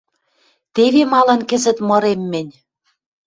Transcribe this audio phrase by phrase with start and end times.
[0.75, 2.53] Теве малын кӹзӹт мырем мӹнь.